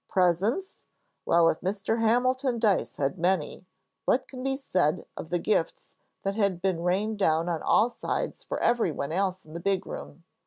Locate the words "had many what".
2.95-4.27